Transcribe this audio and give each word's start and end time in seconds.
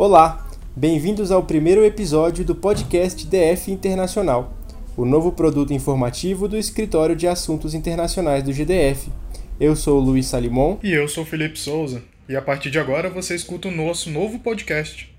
Olá, 0.00 0.48
bem-vindos 0.74 1.30
ao 1.30 1.42
primeiro 1.42 1.84
episódio 1.84 2.42
do 2.42 2.54
podcast 2.54 3.26
DF 3.26 3.70
Internacional, 3.70 4.56
o 4.96 5.04
novo 5.04 5.30
produto 5.30 5.74
informativo 5.74 6.48
do 6.48 6.56
Escritório 6.56 7.14
de 7.14 7.28
Assuntos 7.28 7.74
Internacionais 7.74 8.42
do 8.42 8.50
GDF. 8.50 9.12
Eu 9.60 9.76
sou 9.76 9.98
o 9.98 10.02
Luiz 10.02 10.24
Salimon. 10.24 10.78
E 10.82 10.90
eu 10.94 11.06
sou 11.06 11.22
o 11.22 11.26
Felipe 11.26 11.58
Souza. 11.58 12.02
E 12.26 12.34
a 12.34 12.40
partir 12.40 12.70
de 12.70 12.78
agora 12.78 13.10
você 13.10 13.34
escuta 13.34 13.68
o 13.68 13.70
nosso 13.70 14.08
novo 14.08 14.38
podcast. 14.38 15.14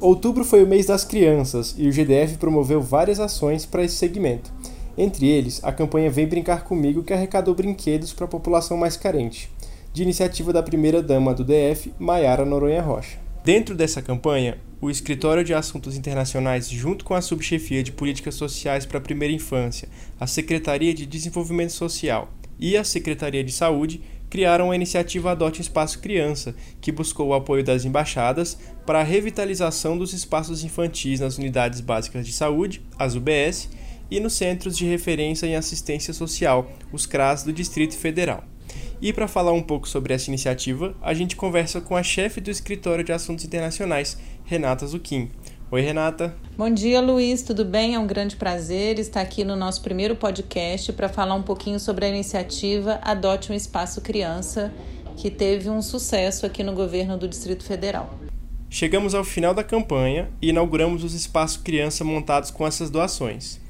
Outubro 0.00 0.44
foi 0.44 0.62
o 0.62 0.68
mês 0.68 0.86
das 0.86 1.04
crianças 1.04 1.74
e 1.76 1.88
o 1.88 1.92
GDF 1.92 2.38
promoveu 2.38 2.80
várias 2.80 3.18
ações 3.18 3.66
para 3.66 3.82
esse 3.82 3.96
segmento. 3.96 4.52
Entre 5.00 5.28
eles, 5.28 5.62
a 5.62 5.70
campanha 5.70 6.10
Vem 6.10 6.26
Brincar 6.26 6.64
Comigo, 6.64 7.04
que 7.04 7.12
arrecadou 7.12 7.54
brinquedos 7.54 8.12
para 8.12 8.24
a 8.24 8.28
população 8.28 8.76
mais 8.76 8.96
carente, 8.96 9.48
de 9.92 10.02
iniciativa 10.02 10.52
da 10.52 10.60
primeira-dama 10.60 11.32
do 11.32 11.44
DF, 11.44 11.94
Maiara 12.00 12.44
Noronha 12.44 12.82
Rocha. 12.82 13.16
Dentro 13.44 13.76
dessa 13.76 14.02
campanha, 14.02 14.58
o 14.80 14.90
Escritório 14.90 15.44
de 15.44 15.54
Assuntos 15.54 15.96
Internacionais, 15.96 16.68
junto 16.68 17.04
com 17.04 17.14
a 17.14 17.20
Subchefia 17.20 17.80
de 17.80 17.92
Políticas 17.92 18.34
Sociais 18.34 18.84
para 18.84 18.98
a 18.98 19.00
Primeira 19.00 19.32
Infância, 19.32 19.88
a 20.18 20.26
Secretaria 20.26 20.92
de 20.92 21.06
Desenvolvimento 21.06 21.72
Social 21.72 22.28
e 22.58 22.76
a 22.76 22.82
Secretaria 22.82 23.44
de 23.44 23.52
Saúde, 23.52 24.02
criaram 24.28 24.72
a 24.72 24.74
iniciativa 24.74 25.30
Adote 25.30 25.62
Espaço 25.62 26.00
Criança, 26.00 26.56
que 26.80 26.90
buscou 26.90 27.28
o 27.28 27.34
apoio 27.34 27.62
das 27.62 27.84
embaixadas 27.84 28.58
para 28.84 28.98
a 28.98 29.04
revitalização 29.04 29.96
dos 29.96 30.12
espaços 30.12 30.64
infantis 30.64 31.20
nas 31.20 31.38
unidades 31.38 31.80
básicas 31.80 32.26
de 32.26 32.32
saúde, 32.32 32.82
as 32.98 33.14
UBS, 33.14 33.68
e 34.10 34.20
nos 34.20 34.34
Centros 34.34 34.76
de 34.76 34.86
Referência 34.86 35.46
em 35.46 35.56
Assistência 35.56 36.12
Social, 36.12 36.70
os 36.92 37.06
CRAS 37.06 37.42
do 37.42 37.52
Distrito 37.52 37.96
Federal. 37.96 38.44
E 39.00 39.12
para 39.12 39.28
falar 39.28 39.52
um 39.52 39.62
pouco 39.62 39.88
sobre 39.88 40.12
essa 40.12 40.28
iniciativa, 40.28 40.94
a 41.00 41.14
gente 41.14 41.36
conversa 41.36 41.80
com 41.80 41.96
a 41.96 42.02
chefe 42.02 42.40
do 42.40 42.50
Escritório 42.50 43.04
de 43.04 43.12
Assuntos 43.12 43.44
Internacionais, 43.44 44.18
Renata 44.44 44.86
Zucchini. 44.86 45.30
Oi, 45.70 45.82
Renata. 45.82 46.34
Bom 46.56 46.70
dia, 46.70 47.00
Luiz. 47.00 47.42
Tudo 47.42 47.64
bem? 47.64 47.94
É 47.94 47.98
um 47.98 48.06
grande 48.06 48.36
prazer 48.36 48.98
estar 48.98 49.20
aqui 49.20 49.44
no 49.44 49.54
nosso 49.54 49.82
primeiro 49.82 50.16
podcast 50.16 50.92
para 50.94 51.10
falar 51.10 51.34
um 51.34 51.42
pouquinho 51.42 51.78
sobre 51.78 52.06
a 52.06 52.08
iniciativa 52.08 52.98
Adote 53.02 53.52
um 53.52 53.54
Espaço 53.54 54.00
Criança, 54.00 54.72
que 55.16 55.30
teve 55.30 55.68
um 55.68 55.82
sucesso 55.82 56.46
aqui 56.46 56.64
no 56.64 56.72
governo 56.72 57.18
do 57.18 57.28
Distrito 57.28 57.64
Federal. 57.64 58.18
Chegamos 58.70 59.14
ao 59.14 59.24
final 59.24 59.52
da 59.52 59.62
campanha 59.62 60.30
e 60.40 60.48
inauguramos 60.48 61.04
os 61.04 61.14
espaços 61.14 61.58
criança 61.58 62.02
montados 62.02 62.50
com 62.50 62.66
essas 62.66 62.90
doações. 62.90 63.60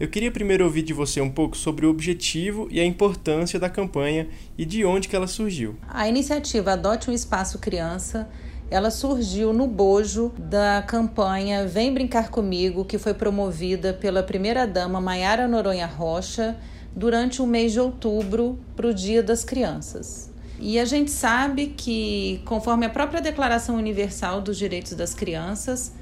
Eu 0.00 0.06
queria 0.08 0.30
primeiro 0.30 0.64
ouvir 0.64 0.82
de 0.82 0.92
você 0.92 1.20
um 1.20 1.28
pouco 1.28 1.56
sobre 1.56 1.84
o 1.84 1.90
objetivo 1.90 2.68
e 2.70 2.78
a 2.78 2.84
importância 2.84 3.58
da 3.58 3.68
campanha 3.68 4.28
e 4.56 4.64
de 4.64 4.84
onde 4.84 5.08
que 5.08 5.16
ela 5.16 5.26
surgiu. 5.26 5.74
A 5.88 6.08
iniciativa 6.08 6.74
Adote 6.74 7.10
um 7.10 7.12
Espaço 7.12 7.58
Criança 7.58 8.28
ela 8.70 8.92
surgiu 8.92 9.52
no 9.52 9.66
bojo 9.66 10.30
da 10.38 10.84
campanha 10.86 11.66
Vem 11.66 11.92
Brincar 11.92 12.30
Comigo, 12.30 12.84
que 12.84 12.96
foi 12.96 13.12
promovida 13.12 13.92
pela 13.92 14.22
primeira-dama 14.22 15.00
Maiara 15.00 15.48
Noronha 15.48 15.86
Rocha 15.86 16.56
durante 16.94 17.42
o 17.42 17.46
mês 17.46 17.72
de 17.72 17.80
outubro 17.80 18.56
para 18.76 18.86
o 18.86 18.94
Dia 18.94 19.22
das 19.22 19.42
Crianças. 19.42 20.30
E 20.60 20.78
a 20.78 20.84
gente 20.84 21.10
sabe 21.10 21.74
que, 21.76 22.40
conforme 22.44 22.86
a 22.86 22.90
própria 22.90 23.20
Declaração 23.20 23.76
Universal 23.76 24.42
dos 24.42 24.58
Direitos 24.58 24.92
das 24.92 25.14
Crianças, 25.14 25.92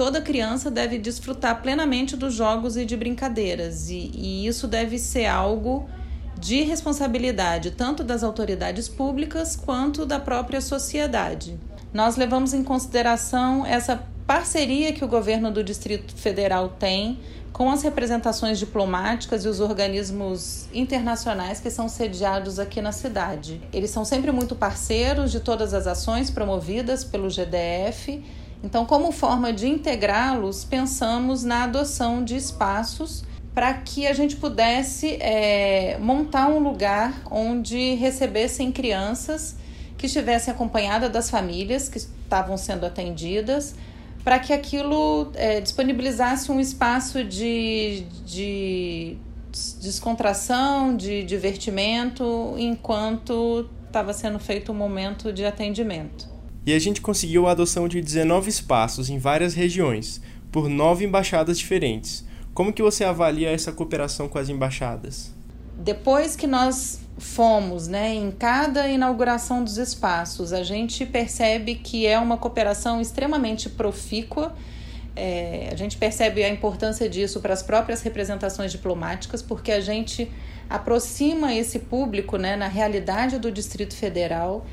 toda 0.00 0.18
criança 0.18 0.70
deve 0.70 0.96
desfrutar 0.96 1.60
plenamente 1.60 2.16
dos 2.16 2.32
jogos 2.32 2.74
e 2.74 2.86
de 2.86 2.96
brincadeiras, 2.96 3.90
e, 3.90 4.10
e 4.14 4.46
isso 4.46 4.66
deve 4.66 4.98
ser 4.98 5.26
algo 5.26 5.86
de 6.38 6.62
responsabilidade 6.62 7.72
tanto 7.72 8.02
das 8.02 8.24
autoridades 8.24 8.88
públicas 8.88 9.56
quanto 9.56 10.06
da 10.06 10.18
própria 10.18 10.62
sociedade. 10.62 11.60
Nós 11.92 12.16
levamos 12.16 12.54
em 12.54 12.64
consideração 12.64 13.66
essa 13.66 14.02
parceria 14.26 14.90
que 14.94 15.04
o 15.04 15.08
governo 15.08 15.50
do 15.50 15.62
Distrito 15.62 16.14
Federal 16.16 16.70
tem 16.78 17.20
com 17.52 17.70
as 17.70 17.82
representações 17.82 18.58
diplomáticas 18.58 19.44
e 19.44 19.48
os 19.48 19.60
organismos 19.60 20.66
internacionais 20.72 21.60
que 21.60 21.68
são 21.68 21.90
sediados 21.90 22.58
aqui 22.58 22.80
na 22.80 22.92
cidade. 22.92 23.60
Eles 23.70 23.90
são 23.90 24.06
sempre 24.06 24.32
muito 24.32 24.56
parceiros 24.56 25.30
de 25.30 25.40
todas 25.40 25.74
as 25.74 25.86
ações 25.86 26.30
promovidas 26.30 27.04
pelo 27.04 27.28
GDF 27.28 28.24
então, 28.62 28.84
como 28.84 29.10
forma 29.10 29.52
de 29.52 29.66
integrá-los, 29.66 30.64
pensamos 30.64 31.42
na 31.44 31.64
adoção 31.64 32.22
de 32.22 32.36
espaços 32.36 33.24
para 33.54 33.72
que 33.74 34.06
a 34.06 34.12
gente 34.12 34.36
pudesse 34.36 35.16
é, 35.20 35.98
montar 35.98 36.48
um 36.48 36.58
lugar 36.58 37.22
onde 37.30 37.94
recebessem 37.94 38.70
crianças 38.70 39.56
que 39.96 40.06
estivessem 40.06 40.52
acompanhadas 40.52 41.10
das 41.10 41.28
famílias 41.28 41.88
que 41.88 41.98
estavam 41.98 42.56
sendo 42.56 42.86
atendidas, 42.86 43.74
para 44.22 44.38
que 44.38 44.52
aquilo 44.52 45.30
é, 45.34 45.60
disponibilizasse 45.60 46.52
um 46.52 46.60
espaço 46.60 47.24
de, 47.24 48.04
de 48.24 49.16
descontração, 49.80 50.96
de 50.96 51.22
divertimento, 51.24 52.54
enquanto 52.56 53.68
estava 53.86 54.12
sendo 54.12 54.38
feito 54.38 54.70
o 54.70 54.74
um 54.74 54.78
momento 54.78 55.32
de 55.32 55.44
atendimento 55.44 56.29
e 56.64 56.72
a 56.72 56.78
gente 56.78 57.00
conseguiu 57.00 57.46
a 57.46 57.52
adoção 57.52 57.88
de 57.88 58.00
19 58.00 58.48
espaços 58.48 59.08
em 59.08 59.18
várias 59.18 59.54
regiões, 59.54 60.20
por 60.52 60.68
nove 60.68 61.04
embaixadas 61.04 61.58
diferentes. 61.58 62.24
Como 62.52 62.72
que 62.72 62.82
você 62.82 63.04
avalia 63.04 63.50
essa 63.50 63.72
cooperação 63.72 64.28
com 64.28 64.38
as 64.38 64.48
embaixadas? 64.48 65.32
Depois 65.76 66.36
que 66.36 66.46
nós 66.46 67.00
fomos, 67.16 67.86
né, 67.86 68.14
em 68.14 68.30
cada 68.30 68.88
inauguração 68.88 69.62
dos 69.62 69.78
espaços, 69.78 70.52
a 70.52 70.62
gente 70.62 71.06
percebe 71.06 71.76
que 71.76 72.06
é 72.06 72.18
uma 72.18 72.36
cooperação 72.36 73.00
extremamente 73.00 73.68
profícua. 73.68 74.54
É, 75.16 75.68
a 75.72 75.76
gente 75.76 75.96
percebe 75.96 76.42
a 76.44 76.48
importância 76.48 77.08
disso 77.08 77.40
para 77.40 77.54
as 77.54 77.62
próprias 77.62 78.02
representações 78.02 78.72
diplomáticas, 78.72 79.42
porque 79.42 79.72
a 79.72 79.80
gente 79.80 80.30
aproxima 80.68 81.54
esse 81.54 81.78
público 81.78 82.36
né, 82.36 82.56
na 82.56 82.68
realidade 82.68 83.38
do 83.38 83.50
Distrito 83.50 83.94
Federal 83.94 84.66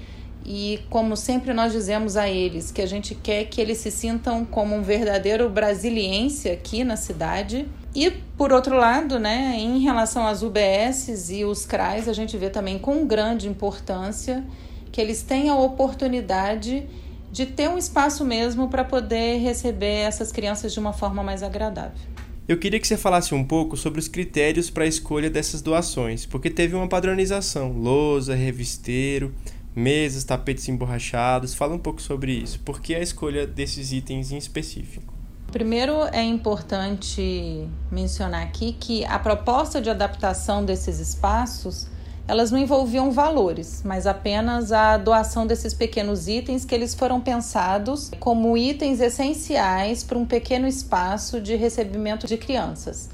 e 0.45 0.79
como 0.89 1.17
sempre 1.17 1.53
nós 1.53 1.73
dizemos 1.73 2.15
a 2.15 2.29
eles 2.29 2.71
que 2.71 2.81
a 2.81 2.85
gente 2.85 3.13
quer 3.13 3.45
que 3.45 3.59
eles 3.59 3.79
se 3.79 3.91
sintam 3.91 4.45
como 4.45 4.75
um 4.75 4.81
verdadeiro 4.81 5.49
brasiliense 5.49 6.49
aqui 6.49 6.83
na 6.83 6.95
cidade. 6.95 7.67
E 7.93 8.09
por 8.09 8.53
outro 8.53 8.77
lado, 8.77 9.19
né, 9.19 9.55
em 9.57 9.79
relação 9.79 10.25
às 10.25 10.43
UBSs 10.43 11.33
e 11.35 11.43
os 11.43 11.65
CRAs, 11.65 12.07
a 12.07 12.13
gente 12.13 12.37
vê 12.37 12.49
também 12.49 12.79
com 12.79 13.05
grande 13.05 13.47
importância 13.47 14.45
que 14.91 15.01
eles 15.01 15.21
tenham 15.21 15.57
a 15.57 15.61
oportunidade 15.61 16.87
de 17.31 17.45
ter 17.45 17.69
um 17.69 17.77
espaço 17.77 18.23
mesmo 18.23 18.69
para 18.69 18.83
poder 18.83 19.39
receber 19.39 19.97
essas 19.97 20.31
crianças 20.31 20.73
de 20.73 20.79
uma 20.79 20.93
forma 20.93 21.21
mais 21.21 21.43
agradável. 21.43 21.99
Eu 22.47 22.57
queria 22.57 22.79
que 22.79 22.87
você 22.87 22.95
falasse 22.95 23.35
um 23.35 23.43
pouco 23.43 23.75
sobre 23.75 23.99
os 23.99 24.07
critérios 24.07 24.69
para 24.69 24.85
a 24.85 24.87
escolha 24.87 25.29
dessas 25.29 25.61
doações, 25.61 26.25
porque 26.25 26.49
teve 26.49 26.75
uma 26.75 26.87
padronização, 26.87 27.73
lousa, 27.73 28.33
revisteiro 28.33 29.35
mesas, 29.77 30.23
tapetes 30.23 30.67
emborrachados. 30.67 31.53
Fala 31.53 31.75
um 31.75 31.79
pouco 31.79 32.01
sobre 32.01 32.33
isso. 32.33 32.59
Por 32.61 32.81
que 32.81 32.95
a 32.95 32.99
escolha 32.99 33.45
desses 33.45 33.91
itens 33.91 34.31
em 34.31 34.37
específico? 34.37 35.13
Primeiro 35.51 36.03
é 36.11 36.23
importante 36.23 37.67
mencionar 37.91 38.43
aqui 38.43 38.75
que 38.77 39.05
a 39.05 39.17
proposta 39.17 39.79
de 39.79 39.89
adaptação 39.89 40.65
desses 40.65 40.99
espaços 40.99 41.87
elas 42.27 42.51
não 42.51 42.59
envolviam 42.59 43.09
valores, 43.09 43.81
mas 43.85 44.05
apenas 44.05 44.73
a 44.73 44.97
doação 44.97 45.47
desses 45.47 45.73
pequenos 45.73 46.27
itens 46.27 46.65
que 46.65 46.75
eles 46.75 46.93
foram 46.93 47.21
pensados 47.21 48.11
como 48.19 48.57
itens 48.57 48.99
essenciais 48.99 50.03
para 50.03 50.17
um 50.17 50.25
pequeno 50.25 50.67
espaço 50.67 51.39
de 51.39 51.55
recebimento 51.55 52.27
de 52.27 52.35
crianças. 52.35 53.09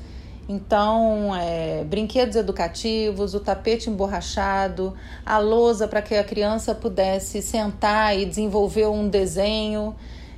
Então, 0.47 1.33
é, 1.35 1.83
brinquedos 1.85 2.35
educativos, 2.35 3.33
o 3.33 3.39
tapete 3.39 3.89
emborrachado, 3.89 4.93
a 5.25 5.37
lousa 5.37 5.87
para 5.87 6.01
que 6.01 6.15
a 6.15 6.23
criança 6.23 6.75
pudesse 6.75 7.41
sentar 7.41 8.17
e 8.17 8.25
desenvolver 8.25 8.87
um 8.87 9.07
desenho, 9.07 9.95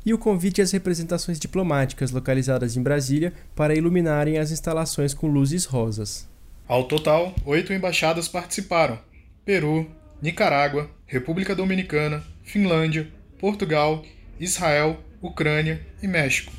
e 0.05 0.13
o 0.13 0.17
convite 0.17 0.61
às 0.61 0.71
representações 0.71 1.39
diplomáticas 1.39 2.11
localizadas 2.11 2.75
em 2.75 2.83
Brasília 2.83 3.33
para 3.55 3.75
iluminarem 3.75 4.37
as 4.37 4.51
instalações 4.51 5.13
com 5.13 5.27
luzes 5.27 5.65
rosas. 5.65 6.27
Ao 6.67 6.83
total, 6.83 7.33
oito 7.45 7.73
embaixadas 7.73 8.27
participaram: 8.27 8.99
Peru, 9.45 9.87
Nicarágua, 10.21 10.89
República 11.11 11.53
Dominicana, 11.53 12.23
Finlândia, 12.41 13.05
Portugal, 13.37 14.01
Israel, 14.39 14.95
Ucrânia 15.21 15.85
e 16.01 16.07
México. 16.07 16.53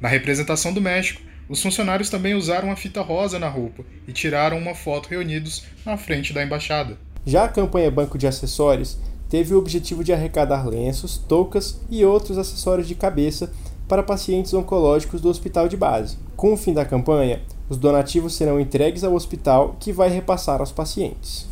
Na 0.00 0.08
representação 0.08 0.72
do 0.72 0.80
México, 0.80 1.20
os 1.48 1.60
funcionários 1.60 2.08
também 2.08 2.34
usaram 2.34 2.70
a 2.70 2.76
fita 2.76 3.02
rosa 3.02 3.36
na 3.36 3.48
roupa 3.48 3.84
e 4.06 4.12
tiraram 4.12 4.58
uma 4.58 4.76
foto 4.76 5.08
reunidos 5.08 5.64
na 5.84 5.96
frente 5.96 6.32
da 6.32 6.40
embaixada. 6.40 6.96
Já 7.26 7.46
a 7.46 7.48
campanha 7.48 7.90
Banco 7.90 8.16
de 8.16 8.28
Acessórios 8.28 8.96
teve 9.28 9.54
o 9.54 9.58
objetivo 9.58 10.04
de 10.04 10.12
arrecadar 10.12 10.68
lenços, 10.68 11.18
toucas 11.18 11.80
e 11.90 12.04
outros 12.04 12.38
acessórios 12.38 12.86
de 12.86 12.94
cabeça 12.94 13.52
para 13.88 14.04
pacientes 14.04 14.54
oncológicos 14.54 15.20
do 15.20 15.28
hospital 15.28 15.68
de 15.68 15.76
base. 15.76 16.16
Com 16.36 16.52
o 16.52 16.56
fim 16.56 16.72
da 16.72 16.84
campanha, 16.84 17.42
os 17.68 17.76
donativos 17.76 18.36
serão 18.36 18.60
entregues 18.60 19.02
ao 19.02 19.14
hospital, 19.14 19.76
que 19.80 19.92
vai 19.92 20.08
repassar 20.08 20.60
aos 20.60 20.70
pacientes. 20.70 21.48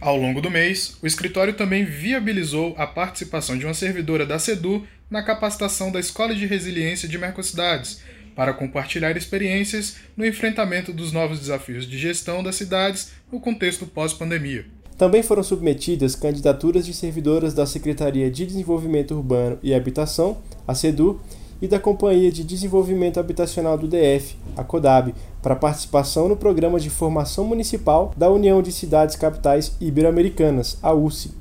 Ao 0.00 0.16
longo 0.16 0.40
do 0.40 0.50
mês, 0.50 0.96
o 1.02 1.06
escritório 1.06 1.52
também 1.52 1.84
viabilizou 1.84 2.74
a 2.78 2.86
participação 2.86 3.58
de 3.58 3.66
uma 3.66 3.74
servidora 3.74 4.24
da 4.24 4.38
SEDU 4.38 4.86
na 5.10 5.22
capacitação 5.22 5.92
da 5.92 6.00
Escola 6.00 6.34
de 6.34 6.46
Resiliência 6.46 7.06
de 7.06 7.18
Mercocidades, 7.18 8.00
para 8.34 8.54
compartilhar 8.54 9.14
experiências 9.14 9.96
no 10.16 10.24
enfrentamento 10.24 10.90
dos 10.90 11.12
novos 11.12 11.38
desafios 11.38 11.86
de 11.86 11.98
gestão 11.98 12.42
das 12.42 12.54
cidades 12.54 13.10
no 13.30 13.38
contexto 13.38 13.84
pós-pandemia. 13.84 14.64
Também 14.96 15.22
foram 15.22 15.42
submetidas 15.42 16.14
candidaturas 16.14 16.86
de 16.86 16.94
servidoras 16.94 17.52
da 17.52 17.66
Secretaria 17.66 18.30
de 18.30 18.46
Desenvolvimento 18.46 19.14
Urbano 19.14 19.58
e 19.62 19.74
Habitação, 19.74 20.42
a 20.66 20.74
SEDU, 20.74 21.20
e 21.60 21.68
da 21.68 21.78
Companhia 21.78 22.30
de 22.30 22.44
Desenvolvimento 22.44 23.20
Habitacional 23.20 23.76
do 23.76 23.86
DF, 23.86 24.36
a 24.56 24.64
CODAB, 24.64 25.14
para 25.42 25.56
participação 25.56 26.28
no 26.28 26.36
Programa 26.36 26.78
de 26.78 26.90
Formação 26.90 27.44
Municipal 27.44 28.12
da 28.16 28.30
União 28.30 28.62
de 28.62 28.72
Cidades 28.72 29.16
Capitais 29.16 29.76
Ibero-Americanas, 29.80 30.78
a 30.82 30.92
UCI. 30.92 31.32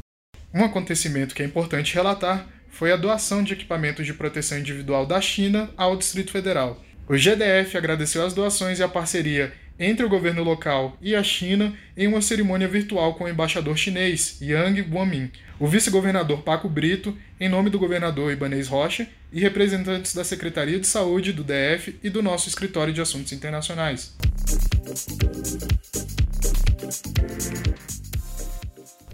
Um 0.53 0.63
acontecimento 0.63 1.35
que 1.35 1.43
é 1.43 1.45
importante 1.45 1.93
relatar 1.93 2.47
foi 2.69 2.91
a 2.91 2.97
doação 2.97 3.43
de 3.43 3.53
equipamentos 3.53 4.05
de 4.05 4.13
proteção 4.13 4.57
individual 4.57 5.05
da 5.05 5.19
China 5.21 5.69
ao 5.75 5.95
Distrito 5.95 6.31
Federal. 6.31 6.77
O 7.07 7.17
GDF 7.17 7.75
agradeceu 7.75 8.25
as 8.25 8.33
doações 8.33 8.79
e 8.79 8.83
a 8.83 8.87
parceria 8.87 9.51
entre 9.79 10.05
o 10.05 10.09
governo 10.09 10.43
local 10.43 10.97
e 11.01 11.15
a 11.15 11.23
China 11.23 11.73
em 11.95 12.05
uma 12.05 12.21
cerimônia 12.21 12.67
virtual 12.67 13.13
com 13.13 13.23
o 13.23 13.29
embaixador 13.29 13.77
chinês 13.77 14.37
Yang 14.41 14.81
Guomin, 14.81 15.31
o 15.57 15.65
vice-governador 15.65 16.41
Paco 16.41 16.67
Brito, 16.67 17.17
em 17.39 17.47
nome 17.47 17.69
do 17.69 17.79
governador 17.79 18.31
Ibanez 18.31 18.67
Rocha, 18.67 19.07
e 19.31 19.39
representantes 19.39 20.13
da 20.13 20.23
Secretaria 20.23 20.79
de 20.79 20.87
Saúde 20.87 21.31
do 21.31 21.43
DF 21.43 21.97
e 22.03 22.09
do 22.09 22.21
nosso 22.21 22.49
Escritório 22.49 22.93
de 22.93 22.99
Assuntos 22.99 23.31
Internacionais. 23.31 24.13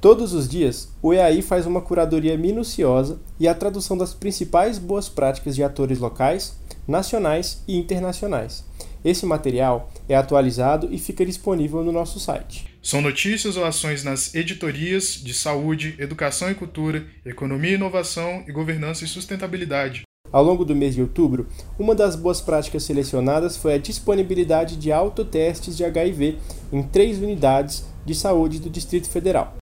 Todos 0.02 0.34
os 0.34 0.48
dias, 0.48 0.90
o 1.02 1.14
EAI 1.14 1.42
faz 1.42 1.66
uma 1.66 1.82
curadoria 1.82 2.38
minuciosa 2.38 3.20
e 3.40 3.48
a 3.48 3.54
tradução 3.54 3.98
das 3.98 4.14
principais 4.14 4.78
boas 4.78 5.10
práticas 5.10 5.56
de 5.56 5.64
atores 5.64 6.00
locais, 6.00 6.58
nacionais 6.88 7.64
e 7.68 7.76
internacionais 7.76 8.64
esse 9.06 9.26
material 9.26 9.92
é 10.08 10.16
atualizado 10.16 10.88
e 10.92 10.98
fica 10.98 11.26
disponível 11.26 11.84
no 11.84 11.92
nosso 11.92 12.20
site. 12.20 12.68
São 12.82 13.02
notícias 13.02 13.58
ou 13.58 13.66
ações 13.66 14.04
nas 14.04 14.34
editorias 14.36 15.20
de 15.24 15.34
saúde, 15.34 15.96
educação 15.98 16.52
e 16.52 16.56
cultura, 16.56 17.06
economia 17.26 17.72
e 17.72 17.76
inovação 17.76 18.44
e 18.48 18.52
governança 18.52 19.04
e 19.04 19.08
sustentabilidade. 19.08 20.04
Ao 20.32 20.44
longo 20.44 20.66
do 20.66 20.76
mês 20.76 20.96
de 20.96 21.02
outubro, 21.02 21.48
uma 21.80 21.96
das 21.96 22.16
boas 22.16 22.42
práticas 22.42 22.84
selecionadas 22.84 23.58
foi 23.58 23.74
a 23.74 23.78
disponibilidade 23.78 24.76
de 24.76 24.92
autotestes 24.92 25.78
de 25.78 25.86
HIV 25.86 26.38
em 26.74 26.84
três 26.84 27.20
unidades 27.20 27.86
de 28.06 28.14
saúde 28.14 28.60
do 28.60 28.70
Distrito 28.70 29.10
Federal. 29.10 29.56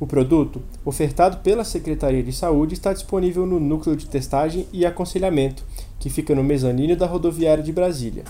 O 0.00 0.06
produto, 0.06 0.60
ofertado 0.84 1.36
pela 1.38 1.62
Secretaria 1.62 2.22
de 2.22 2.32
Saúde, 2.32 2.74
está 2.74 2.92
disponível 2.92 3.46
no 3.46 3.60
Núcleo 3.60 3.94
de 3.94 4.06
Testagem 4.06 4.66
e 4.72 4.84
Aconselhamento, 4.84 5.64
que 6.00 6.10
fica 6.10 6.34
no 6.34 6.42
mezanino 6.42 6.96
da 6.96 7.06
Rodoviária 7.06 7.62
de 7.62 7.72
Brasília. 7.72 8.24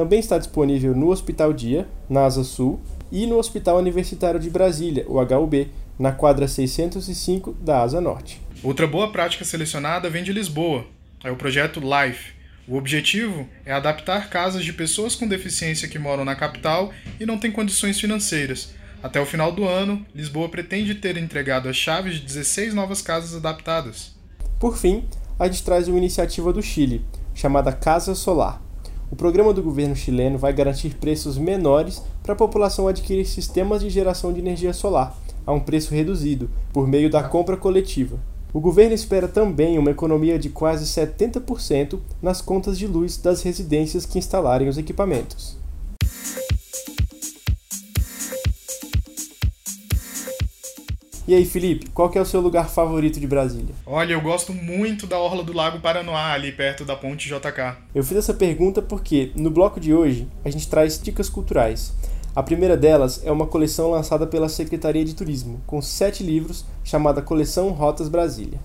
Também 0.00 0.18
está 0.18 0.38
disponível 0.38 0.96
no 0.96 1.10
Hospital 1.10 1.52
Dia, 1.52 1.86
na 2.08 2.24
Asa 2.24 2.42
Sul, 2.42 2.80
e 3.12 3.26
no 3.26 3.36
Hospital 3.36 3.76
Universitário 3.76 4.40
de 4.40 4.48
Brasília, 4.48 5.04
o 5.06 5.20
HUB, 5.20 5.70
na 5.98 6.10
quadra 6.10 6.48
605 6.48 7.52
da 7.60 7.82
Asa 7.82 8.00
Norte. 8.00 8.40
Outra 8.62 8.86
boa 8.86 9.12
prática 9.12 9.44
selecionada 9.44 10.08
vem 10.08 10.24
de 10.24 10.32
Lisboa, 10.32 10.86
é 11.22 11.30
o 11.30 11.36
projeto 11.36 11.80
LIFE. 11.80 12.32
O 12.66 12.78
objetivo 12.78 13.46
é 13.62 13.74
adaptar 13.74 14.30
casas 14.30 14.64
de 14.64 14.72
pessoas 14.72 15.14
com 15.14 15.28
deficiência 15.28 15.86
que 15.86 15.98
moram 15.98 16.24
na 16.24 16.34
capital 16.34 16.90
e 17.20 17.26
não 17.26 17.36
têm 17.36 17.52
condições 17.52 18.00
financeiras. 18.00 18.72
Até 19.02 19.20
o 19.20 19.26
final 19.26 19.52
do 19.52 19.68
ano, 19.68 20.06
Lisboa 20.14 20.48
pretende 20.48 20.94
ter 20.94 21.18
entregado 21.18 21.68
as 21.68 21.76
chaves 21.76 22.14
de 22.14 22.22
16 22.22 22.72
novas 22.72 23.02
casas 23.02 23.36
adaptadas. 23.36 24.16
Por 24.58 24.78
fim, 24.78 25.04
a 25.38 25.46
gente 25.46 25.62
traz 25.62 25.88
uma 25.88 25.98
iniciativa 25.98 26.54
do 26.54 26.62
Chile, 26.62 27.04
chamada 27.34 27.70
Casa 27.70 28.14
Solar. 28.14 28.69
O 29.10 29.16
programa 29.16 29.52
do 29.52 29.62
governo 29.62 29.96
chileno 29.96 30.38
vai 30.38 30.52
garantir 30.52 30.94
preços 30.94 31.36
menores 31.36 32.00
para 32.22 32.32
a 32.32 32.36
população 32.36 32.86
adquirir 32.86 33.26
sistemas 33.26 33.82
de 33.82 33.90
geração 33.90 34.32
de 34.32 34.38
energia 34.38 34.72
solar 34.72 35.18
a 35.44 35.52
um 35.52 35.58
preço 35.58 35.92
reduzido, 35.92 36.48
por 36.72 36.86
meio 36.86 37.10
da 37.10 37.22
compra 37.22 37.56
coletiva. 37.56 38.20
O 38.52 38.60
governo 38.60 38.94
espera 38.94 39.26
também 39.26 39.78
uma 39.78 39.90
economia 39.90 40.38
de 40.38 40.48
quase 40.48 40.84
70% 40.84 41.98
nas 42.22 42.40
contas 42.40 42.78
de 42.78 42.86
luz 42.86 43.16
das 43.16 43.42
residências 43.42 44.06
que 44.06 44.18
instalarem 44.18 44.68
os 44.68 44.78
equipamentos. 44.78 45.59
E 51.30 51.34
aí, 51.36 51.44
Felipe, 51.44 51.88
qual 51.90 52.10
que 52.10 52.18
é 52.18 52.20
o 52.20 52.24
seu 52.24 52.40
lugar 52.40 52.68
favorito 52.68 53.20
de 53.20 53.26
Brasília? 53.28 53.72
Olha, 53.86 54.14
eu 54.14 54.20
gosto 54.20 54.52
muito 54.52 55.06
da 55.06 55.16
orla 55.16 55.44
do 55.44 55.52
Lago 55.52 55.78
Paranoá, 55.78 56.32
ali 56.32 56.50
perto 56.50 56.84
da 56.84 56.96
ponte 56.96 57.28
JK. 57.28 57.76
Eu 57.94 58.02
fiz 58.02 58.16
essa 58.16 58.34
pergunta 58.34 58.82
porque 58.82 59.30
no 59.36 59.48
bloco 59.48 59.78
de 59.78 59.94
hoje 59.94 60.26
a 60.44 60.50
gente 60.50 60.68
traz 60.68 61.00
dicas 61.00 61.28
culturais. 61.28 61.94
A 62.34 62.42
primeira 62.42 62.76
delas 62.76 63.24
é 63.24 63.30
uma 63.30 63.46
coleção 63.46 63.92
lançada 63.92 64.26
pela 64.26 64.48
Secretaria 64.48 65.04
de 65.04 65.14
Turismo, 65.14 65.62
com 65.68 65.80
sete 65.80 66.24
livros, 66.24 66.64
chamada 66.82 67.22
Coleção 67.22 67.68
Rotas 67.68 68.08
Brasília. 68.08 68.58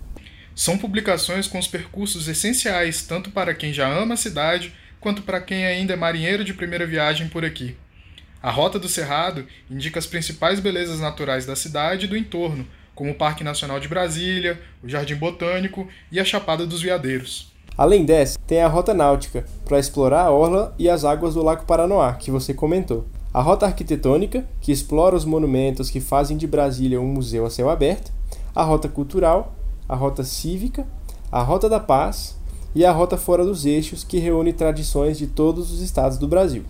São 0.56 0.76
publicações 0.76 1.46
com 1.46 1.60
os 1.60 1.68
percursos 1.68 2.28
essenciais 2.28 3.04
tanto 3.04 3.30
para 3.30 3.54
quem 3.54 3.72
já 3.74 3.88
ama 3.88 4.16
a 4.16 4.18
cidade 4.18 4.74
quanto 5.00 5.22
para 5.22 5.40
quem 5.40 5.68
ainda 5.68 5.94
é 5.94 5.96
marinheiro 5.96 6.44
de 6.44 6.52
primeira 6.52 6.88
viagem 6.88 7.28
por 7.28 7.46
aqui. 7.46 7.76
A 8.46 8.52
Rota 8.52 8.78
do 8.78 8.88
Cerrado 8.88 9.44
indica 9.72 9.98
as 9.98 10.06
principais 10.06 10.60
belezas 10.60 11.00
naturais 11.00 11.48
da 11.48 11.56
cidade 11.56 12.06
e 12.06 12.08
do 12.08 12.16
entorno, 12.16 12.64
como 12.94 13.10
o 13.10 13.16
Parque 13.16 13.44
Nacional 13.44 13.80
de 13.80 13.88
Brasília, 13.88 14.62
o 14.84 14.88
Jardim 14.88 15.16
Botânico 15.16 15.88
e 16.12 16.20
a 16.20 16.24
Chapada 16.24 16.64
dos 16.64 16.80
Veadeiros. 16.80 17.52
Além 17.76 18.06
dessa, 18.06 18.38
tem 18.46 18.62
a 18.62 18.68
Rota 18.68 18.94
Náutica, 18.94 19.48
para 19.66 19.80
explorar 19.80 20.26
a 20.26 20.30
orla 20.30 20.76
e 20.78 20.88
as 20.88 21.04
águas 21.04 21.34
do 21.34 21.42
Lago 21.42 21.66
Paranoá, 21.66 22.14
que 22.14 22.30
você 22.30 22.54
comentou. 22.54 23.08
A 23.34 23.42
Rota 23.42 23.66
Arquitetônica, 23.66 24.46
que 24.62 24.72
explora 24.72 25.16
os 25.16 25.26
monumentos 25.26 25.90
que 25.90 26.00
fazem 26.00 26.38
de 26.38 26.46
Brasília 26.46 27.02
um 27.02 27.08
museu 27.08 27.48
a 27.48 27.50
céu 27.50 27.68
aberto. 27.68 28.14
A 28.54 28.62
Rota 28.62 28.88
Cultural, 28.88 29.56
a 29.90 29.96
Rota 29.96 30.24
Cívica, 30.24 30.86
a 31.32 31.42
Rota 31.42 31.68
da 31.68 31.80
Paz 31.80 32.38
e 32.76 32.86
a 32.86 32.92
Rota 32.92 33.18
Fora 33.18 33.44
dos 33.44 33.66
Eixos, 33.66 34.04
que 34.04 34.20
reúne 34.20 34.54
tradições 34.54 35.18
de 35.18 35.26
todos 35.26 35.72
os 35.72 35.82
estados 35.82 36.20
do 36.20 36.28
Brasil. 36.28 36.64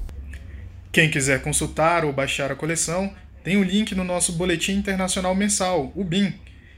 Quem 0.96 1.12
quiser 1.12 1.42
consultar 1.42 2.06
ou 2.06 2.14
baixar 2.14 2.54
a 2.54 2.56
coleção, 2.56 3.12
tem 3.44 3.58
o 3.58 3.60
um 3.60 3.64
link 3.64 3.94
no 3.94 4.06
nosso 4.06 4.32
Boletim 4.32 4.78
Internacional 4.78 5.36
Mensal, 5.36 5.92
o 5.94 6.06
BIM, 6.06 6.34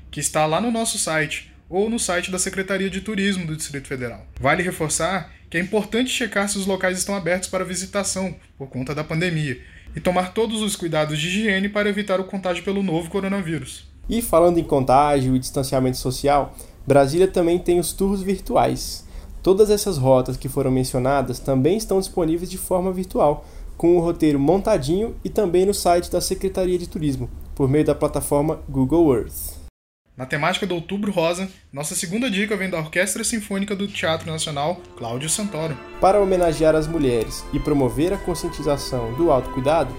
que 0.10 0.20
está 0.20 0.44
lá 0.48 0.60
no 0.60 0.72
nosso 0.72 0.98
site 0.98 1.54
ou 1.70 1.88
no 1.88 2.00
site 2.00 2.32
da 2.32 2.40
Secretaria 2.40 2.90
de 2.90 3.00
Turismo 3.00 3.46
do 3.46 3.56
Distrito 3.56 3.88
Federal. 3.88 4.26
Vale 4.42 4.64
reforçar 4.64 5.32
que 5.52 5.58
é 5.58 5.60
importante 5.60 6.10
checar 6.10 6.50
se 6.50 6.58
os 6.58 6.66
locais 6.66 6.98
estão 6.98 7.14
abertos 7.14 7.48
para 7.48 7.64
visitação 7.64 8.36
por 8.58 8.70
conta 8.70 8.96
da 8.96 9.04
pandemia 9.04 9.62
e 9.96 10.00
tomar 10.00 10.34
todos 10.34 10.64
os 10.64 10.76
cuidados 10.76 11.20
de 11.20 11.28
higiene 11.28 11.70
para 11.70 11.88
evitar 11.88 12.20
o 12.20 12.24
contágio 12.24 12.64
pelo 12.64 12.82
novo 12.82 13.12
coronavírus. 13.12 13.88
E 14.10 14.24
falando 14.24 14.58
em 14.58 14.64
contágio 14.64 15.36
e 15.36 15.40
distanciamento 15.40 15.98
social, 15.98 16.58
Brasília 16.88 17.28
também 17.28 17.60
tem 17.60 17.80
os 17.80 17.94
tours 17.94 18.24
virtuais. 18.24 19.06
Todas 19.44 19.70
essas 19.70 20.00
rotas 20.00 20.36
que 20.36 20.50
foram 20.50 20.72
mencionadas 20.72 21.38
também 21.38 21.78
estão 21.78 22.00
disponíveis 22.00 22.50
de 22.50 22.58
forma 22.58 22.92
virtual, 22.92 23.46
com 23.77 23.96
o 23.96 24.00
roteiro 24.00 24.39
montadinho 24.39 25.15
e 25.24 25.29
também 25.29 25.65
no 25.65 25.74
site 25.74 26.12
da 26.12 26.19
Secretaria 26.19 26.77
de 26.77 26.89
Turismo, 26.89 27.29
por 27.55 27.69
meio 27.69 27.86
da 27.86 27.96
plataforma 27.96 28.60
Google 28.67 29.15
Earth. 29.15 29.55
Na 30.17 30.25
temática 30.25 30.65
do 30.65 30.74
Outubro 30.74 31.12
Rosa, 31.12 31.48
nossa 31.72 31.93
segunda 31.93 32.27
dica 32.27 32.57
vem 32.57 32.72
da 32.72 32.79
Orquestra 32.79 33.24
Sinfônica 33.24 33.75
do 33.75 33.88
Teatro 33.88 34.31
Nacional, 34.31 34.81
Cláudio 34.98 35.29
Santoro. 35.29 35.77
Para 36.01 36.19
homenagear 36.19 36.74
as 36.74 36.88
mulheres 36.88 37.46
e 37.53 37.60
promover 37.60 38.12
a 38.12 38.17
conscientização 38.17 39.13
do 39.13 39.31
autocuidado, 39.31 39.93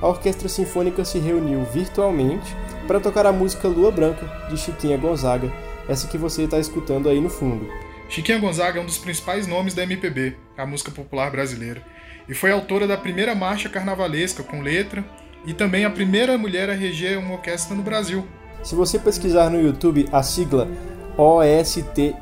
a 0.00 0.06
Orquestra 0.06 0.48
Sinfônica 0.48 1.04
se 1.04 1.18
reuniu 1.18 1.64
virtualmente 1.64 2.54
para 2.86 3.00
tocar 3.00 3.26
a 3.26 3.32
música 3.32 3.66
Lua 3.66 3.90
Branca, 3.90 4.24
de 4.48 4.56
Chiquinha 4.56 4.96
Gonzaga, 4.96 5.52
essa 5.88 6.06
que 6.06 6.16
você 6.16 6.44
está 6.44 6.60
escutando 6.60 7.08
aí 7.08 7.20
no 7.20 7.28
fundo. 7.28 7.66
Chiquinha 8.08 8.38
Gonzaga 8.38 8.78
é 8.78 8.82
um 8.82 8.86
dos 8.86 8.98
principais 8.98 9.48
nomes 9.48 9.74
da 9.74 9.82
MPB, 9.82 10.36
a 10.56 10.64
música 10.64 10.92
popular 10.92 11.30
brasileira, 11.32 11.82
e 12.28 12.34
foi 12.34 12.50
autora 12.50 12.86
da 12.86 12.96
primeira 12.96 13.34
marcha 13.34 13.68
carnavalesca 13.68 14.42
com 14.42 14.60
letra 14.60 15.04
e 15.46 15.54
também 15.54 15.84
a 15.84 15.90
primeira 15.90 16.36
mulher 16.36 16.68
a 16.70 16.74
reger 16.74 17.18
uma 17.18 17.34
orquestra 17.34 17.76
no 17.76 17.82
Brasil, 17.82 18.26
se 18.62 18.74
você 18.74 18.98
pesquisar 18.98 19.48
no 19.48 19.60
YouTube 19.60 20.08
a 20.10 20.22
sigla 20.22 20.68
OSTNCS, 21.16 22.16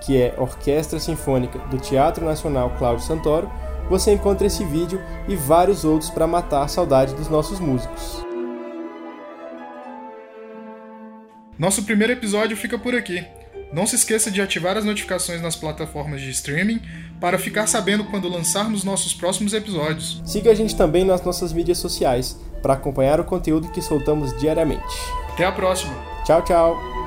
que 0.00 0.22
é 0.22 0.34
Orquestra 0.38 1.00
Sinfônica 1.00 1.58
do 1.70 1.78
Teatro 1.78 2.24
Nacional 2.24 2.70
Cláudio 2.78 3.04
Santoro, 3.04 3.50
você 3.90 4.12
encontra 4.12 4.46
esse 4.46 4.64
vídeo 4.64 5.02
e 5.28 5.36
vários 5.36 5.84
outros 5.84 6.10
para 6.10 6.26
matar 6.26 6.62
a 6.62 6.68
saudade 6.68 7.14
dos 7.14 7.28
nossos 7.28 7.60
músicos. 7.60 8.24
Nosso 11.58 11.82
primeiro 11.84 12.12
episódio 12.12 12.56
fica 12.56 12.78
por 12.78 12.94
aqui. 12.94 13.24
Não 13.72 13.86
se 13.86 13.96
esqueça 13.96 14.30
de 14.30 14.40
ativar 14.40 14.76
as 14.76 14.84
notificações 14.84 15.42
nas 15.42 15.56
plataformas 15.56 16.20
de 16.20 16.30
streaming 16.30 16.80
para 17.20 17.38
ficar 17.38 17.66
sabendo 17.66 18.04
quando 18.04 18.28
lançarmos 18.28 18.84
nossos 18.84 19.12
próximos 19.12 19.52
episódios. 19.52 20.22
Siga 20.24 20.50
a 20.50 20.54
gente 20.54 20.76
também 20.76 21.04
nas 21.04 21.22
nossas 21.22 21.52
mídias 21.52 21.78
sociais 21.78 22.38
para 22.62 22.74
acompanhar 22.74 23.20
o 23.20 23.24
conteúdo 23.24 23.70
que 23.70 23.82
soltamos 23.82 24.36
diariamente. 24.38 24.82
Até 25.32 25.44
a 25.44 25.52
próxima. 25.52 25.94
Tchau, 26.24 26.42
tchau. 26.42 27.05